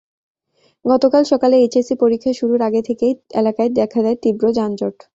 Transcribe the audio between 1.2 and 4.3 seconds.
সকালে এইচএসসি পরীক্ষা শুরুর আগে থেকেই এলাকায় দেখা দেয়